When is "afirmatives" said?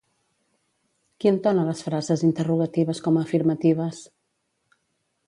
3.29-4.01